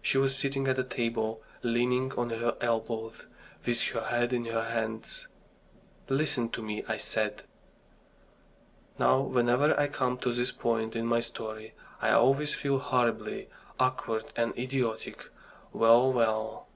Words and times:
She 0.00 0.18
was 0.18 0.38
sitting 0.38 0.68
at 0.68 0.76
the 0.76 0.84
table, 0.84 1.42
leaning 1.64 2.12
on 2.12 2.30
her 2.30 2.56
elbows, 2.60 3.26
with 3.66 3.80
her 3.88 4.02
head 4.04 4.32
in 4.32 4.44
her 4.44 4.66
hands. 4.70 5.26
"Listen 6.08 6.48
to 6.50 6.62
me," 6.62 6.84
I 6.86 6.96
said. 6.96 7.42
Now, 9.00 9.20
whenever 9.20 9.76
I 9.76 9.88
come 9.88 10.16
to 10.18 10.32
this 10.32 10.52
point 10.52 10.94
in 10.94 11.06
my 11.06 11.18
story, 11.18 11.74
I 12.00 12.12
always 12.12 12.54
feel 12.54 12.78
horribly 12.78 13.48
awkward 13.80 14.26
and 14.36 14.56
idiotic. 14.56 15.28
Well, 15.72 16.12
well! 16.12 16.68